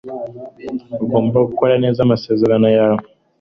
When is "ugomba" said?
1.03-1.37